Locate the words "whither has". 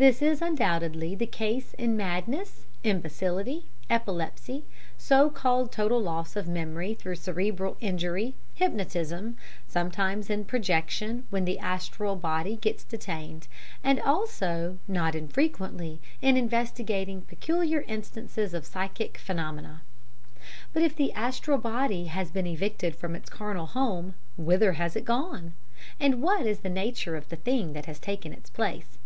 24.38-24.96